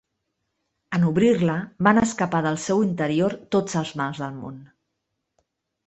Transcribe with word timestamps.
En 0.97 1.05
obrir-la, 1.09 1.57
van 1.89 2.03
escapar 2.03 2.41
del 2.47 2.59
seu 2.65 2.83
interior 2.89 3.39
tots 3.57 3.79
els 3.85 3.97
mals 4.03 4.27
del 4.27 4.37
món. 4.43 4.61